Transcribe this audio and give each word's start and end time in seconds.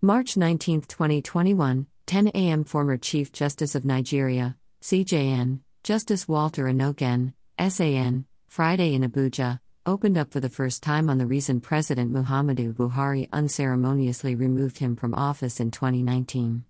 March 0.00 0.36
19, 0.36 0.82
2021, 0.82 1.84
10 2.06 2.28
a.m. 2.28 2.62
Former 2.62 2.96
Chief 2.96 3.32
Justice 3.32 3.74
of 3.74 3.84
Nigeria, 3.84 4.56
CJN, 4.80 5.58
Justice 5.82 6.28
Walter 6.28 6.66
Onnoghen, 6.66 7.32
SAN, 7.58 8.24
Friday 8.46 8.94
in 8.94 9.02
Abuja, 9.02 9.58
opened 9.86 10.16
up 10.16 10.30
for 10.32 10.38
the 10.38 10.48
first 10.48 10.84
time 10.84 11.10
on 11.10 11.18
the 11.18 11.26
reason 11.26 11.60
President 11.60 12.12
Muhammadu 12.12 12.72
Buhari 12.74 13.28
unceremoniously 13.32 14.36
removed 14.36 14.78
him 14.78 14.94
from 14.94 15.14
office 15.14 15.58
in 15.58 15.72
2019. 15.72 16.62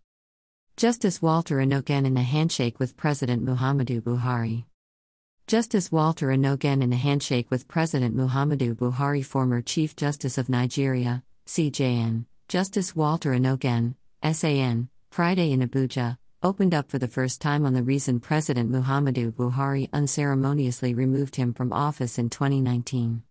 Justice 0.79 1.21
Walter 1.21 1.57
Onnoghen 1.57 2.07
in 2.07 2.17
a 2.17 2.23
handshake 2.23 2.79
with 2.81 2.97
President 2.97 3.45
Muhammadu 3.45 4.01
Buhari. 4.01 4.65
Justice 5.47 5.93
Walter 5.93 6.29
Onnoghen 6.29 6.83
in 6.83 6.95
a 6.95 6.97
handshake 6.97 7.51
with 7.51 7.69
President 7.69 8.17
Muhammadu 8.17 8.75
Buhari, 8.75 9.23
former 9.23 9.61
Chief 9.61 9.95
Justice 9.95 10.39
of 10.39 10.49
Nigeria, 10.49 11.23
CJN, 11.47 12.25
Justice 12.49 12.97
Walter 12.97 13.33
Onnoghen, 13.33 13.95
SAN, 14.33 14.89
Friday 15.11 15.53
in 15.53 15.61
Abuja, 15.61 16.17
opened 16.43 16.73
up 16.73 16.91
for 16.91 16.99
the 16.99 17.07
first 17.07 17.43
time 17.43 17.67
on 17.67 17.75
the 17.75 17.83
reason 17.83 18.21
President 18.21 18.73
Muhammadu 18.73 19.33
Buhari 19.33 19.91
unceremoniously 19.93 20.95
removed 20.95 21.37
him 21.37 21.53
from 21.53 21.75
office 21.75 22.19
in 22.19 22.31
2019. 22.31 23.23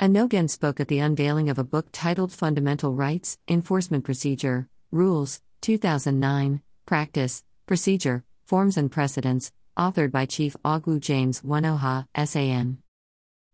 Onnoghen 0.00 0.50
spoke 0.50 0.80
at 0.80 0.88
the 0.88 0.98
unveiling 0.98 1.50
of 1.50 1.58
a 1.60 1.62
book 1.62 1.86
titled 1.92 2.32
Fundamental 2.32 2.92
Rights, 2.92 3.38
Enforcement 3.46 4.02
Procedure, 4.02 4.68
Rules, 4.90 5.40
2009, 5.60 6.62
Practice, 6.84 7.44
Procedure, 7.66 8.24
Forms 8.44 8.76
and 8.76 8.90
Precedents, 8.90 9.52
authored 9.78 10.10
by 10.10 10.26
Chief 10.26 10.56
Ogwu 10.64 10.98
James 10.98 11.42
Onoha, 11.42 12.08
SAN. 12.26 12.78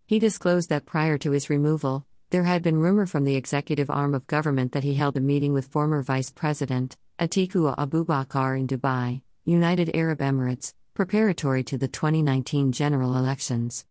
He 0.07 0.19
disclosed 0.19 0.71
that 0.71 0.87
prior 0.87 1.19
to 1.19 1.33
his 1.33 1.51
removal, 1.51 2.07
there 2.31 2.45
had 2.45 2.63
been 2.63 2.79
rumor 2.79 3.07
from 3.07 3.25
the 3.25 3.37
executive 3.37 3.89
arm 3.89 4.15
of 4.15 4.27
government 4.27 4.73
that 4.73 4.85
he 4.85 4.95
held 4.95 5.17
a 5.17 5.21
meeting 5.21 5.53
with 5.53 5.69
former 5.69 6.03
Vice 6.03 6.31
President 6.31 6.97
Atiku 7.19 7.75
Abubakar 7.77 8.59
in 8.59 8.67
Dubai, 8.67 9.23
United 9.45 9.91
Arab 9.95 10.19
Emirates, 10.19 10.75
preparatory 10.93 11.63
to 11.65 11.79
the 11.79 11.89
2019 11.89 12.73
general 12.73 13.17
elections. 13.17 13.87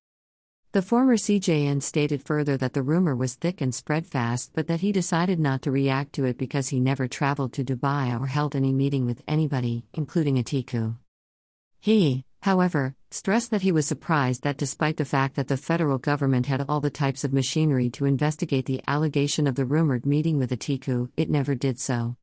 The 0.74 0.82
former 0.82 1.16
CJN 1.16 1.82
stated 1.82 2.22
further 2.22 2.58
that 2.58 2.74
the 2.74 2.84
rumor 2.84 3.16
was 3.16 3.36
thick 3.36 3.62
and 3.62 3.74
spread 3.74 4.06
fast, 4.06 4.52
but 4.54 4.68
that 4.68 4.82
he 4.82 4.92
decided 4.92 5.40
not 5.40 5.62
to 5.64 5.72
react 5.72 6.14
to 6.14 6.26
it 6.26 6.38
because 6.38 6.68
he 6.68 6.80
never 6.80 7.08
traveled 7.08 7.54
to 7.54 7.64
Dubai 7.64 8.20
or 8.20 8.28
held 8.28 8.56
any 8.56 8.74
meeting 8.74 9.06
with 9.06 9.24
anybody, 9.28 9.86
including 9.94 10.36
Atiku. 10.36 10.98
He, 11.80 12.26
however, 12.42 12.97
stressed 13.10 13.52
that 13.52 13.62
he 13.62 13.72
was 13.72 13.86
surprised 13.86 14.44
that 14.44 14.58
despite 14.58 14.98
the 14.98 15.06
fact 15.06 15.36
that 15.36 15.48
the 15.48 15.58
federal 15.58 15.98
government 15.98 16.46
had 16.46 16.66
all 16.68 16.80
the 16.80 16.90
types 16.90 17.24
of 17.24 17.34
machinery 17.34 17.90
to 17.90 18.06
investigate 18.06 18.66
the 18.66 18.82
allegation 18.88 19.48
of 19.48 19.56
the 19.56 19.66
rumored 19.66 20.06
meeting 20.06 20.38
with 20.38 20.52
Atiku, 20.52 21.10
it 21.18 21.30
never 21.30 21.56
did 21.56 21.80
so. 21.80 22.16